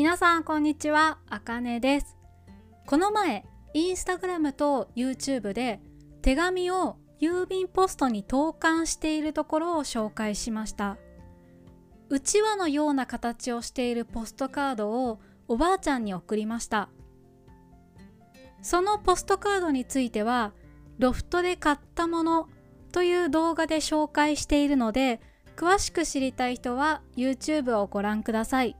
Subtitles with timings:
[0.00, 2.16] 皆さんこんにちは、あかねです。
[2.86, 3.44] この前、
[3.74, 5.82] インスタグラムと YouTube で
[6.22, 10.96] 手紙を郵便ポストに投函しているところを紹介しました。
[12.08, 16.88] うちわのような形をしているポストカードをおばあちゃんに送りました。
[18.62, 20.54] そのポストカードについては、
[20.98, 22.48] ロフトで買ったもの
[22.90, 25.20] という動画で紹介しているので、
[25.56, 28.78] 詳しく知りたい人は YouTube をご覧ください。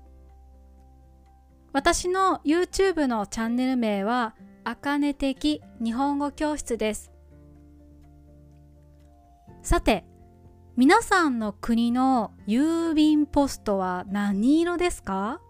[1.72, 4.34] 私の YouTube のチャンネル名は、
[4.64, 7.12] あかね的日本語教室です。
[9.62, 10.04] さて、
[10.76, 15.40] 皆さんの国の郵便ポストは何色ですか？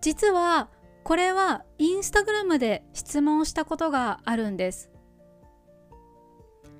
[0.00, 0.70] 実は
[1.04, 4.90] これはインスタグラムで質問したことがあるんです。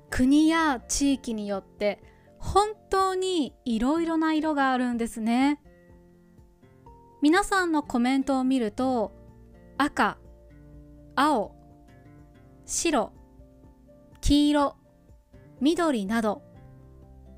[0.09, 2.01] 国や地域によって
[2.39, 5.61] 本当にいろいろな色があるんですね。
[7.21, 9.11] 皆さんのコメントを見ると
[9.77, 10.17] 赤、
[11.15, 11.53] 青、
[12.65, 13.11] 白、
[14.21, 14.75] 黄色、
[15.59, 16.41] 緑など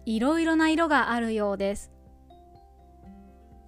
[0.06, 1.92] いろいろな色があるようです。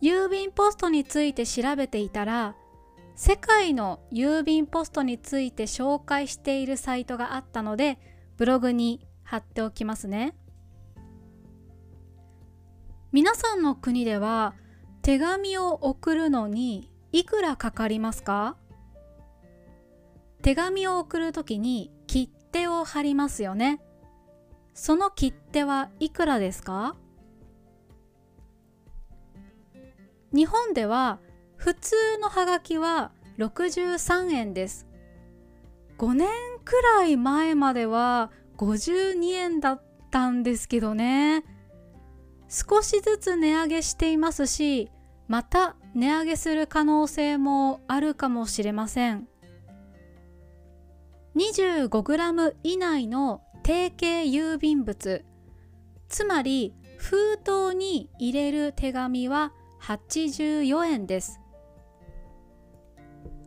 [0.04, 2.56] 郵便ポストについて調べていたら
[3.16, 7.98] 世界の郵便ポストについて紹介しているサイトがあったので
[8.38, 10.36] ブログに貼っておきますね。
[13.12, 14.54] 皆さんの国では
[15.04, 18.56] 手紙を送るのにいくらかかりますか？
[20.42, 23.82] 手紙を送るときに切手を貼りますよね。
[24.74, 26.96] その切手はいくらですか？
[30.34, 31.20] 日本では
[31.58, 34.88] 普通のハガキは63円です。
[35.98, 36.30] 5年
[36.64, 41.44] くらい前までは52円だったんですけどね。
[42.54, 44.92] 少しずつ値上げしていますし、
[45.28, 49.28] また値上げする可能性もあるかもしれません。
[51.36, 55.26] 25g 以内の定型郵便物、
[56.08, 61.40] つまり封筒に入れる手紙は84円です。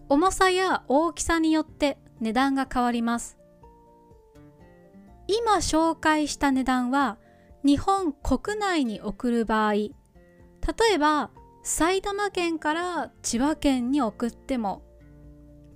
[0.09, 3.39] 重さや大きさによって値段が変わります。
[5.28, 7.19] 今紹介した値段は
[7.66, 9.91] 日本国内に送る場合、例
[10.94, 11.32] えば
[11.65, 14.84] 埼玉県から千葉県に送っても、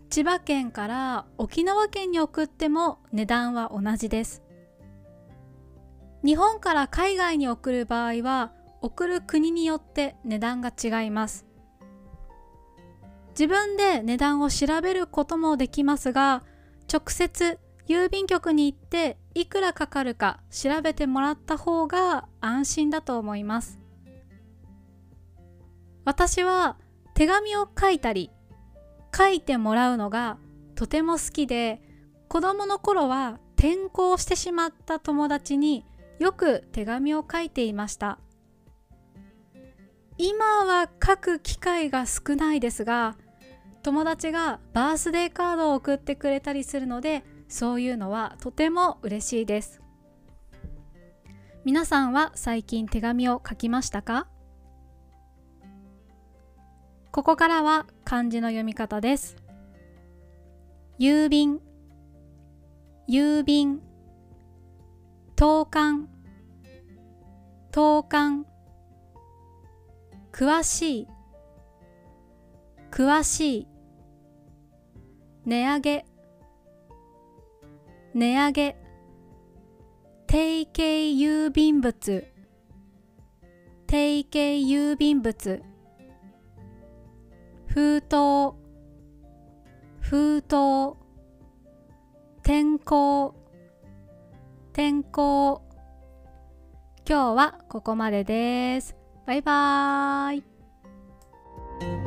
[0.09, 4.45] 千葉県から沖縄県に送っても値段は同じです。
[6.25, 8.53] 日本から海外に送る場合は
[8.83, 11.45] 送る国によって値段が違います。
[13.31, 16.45] 自分で値段を調べることもできますが、
[16.89, 17.59] 直接
[17.89, 23.81] 郵便局に行っていくらかかるか調べてもらった方が安心だと思います。
[26.05, 26.77] 私は
[27.15, 28.31] 手紙を書いたり
[29.17, 30.39] 書いてもらうのが
[30.75, 31.83] とても好きで
[32.29, 35.85] 子供の頃は転校してしまった友達に
[36.19, 38.19] よく手紙を書いていました。
[40.17, 43.17] 今は書く機会が少ないですが
[43.83, 49.83] 友達がバースデーカードを送ってくれたりするのでそういうのはとても嬉しいです。
[51.65, 54.29] 皆さんは最近手紙を書きましたか？
[57.11, 59.37] ここからは漢字の読み方です。
[60.99, 61.61] 郵便
[63.09, 63.83] 郵便
[65.35, 66.07] 投函
[67.73, 68.45] 投函
[70.33, 71.09] 詳しい
[72.93, 73.69] 詳しい
[75.47, 76.10] 値上げ。
[78.15, 78.77] 値上げ。
[80.27, 82.25] 定型郵便物。
[83.87, 84.39] 定型
[84.69, 85.63] 郵便物。
[87.67, 88.55] 封筒。
[90.01, 90.97] 封筒。
[92.43, 93.35] 天候。
[94.73, 95.63] 天候。
[97.09, 98.97] 今日はここまでです。
[99.27, 100.37] バイバー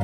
[0.00, 0.03] イ。